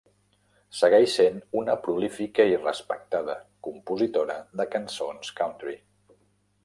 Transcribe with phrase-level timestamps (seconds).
[0.77, 3.35] Segueix sent una prolífica i respectada
[3.71, 5.77] compositora de cançons country.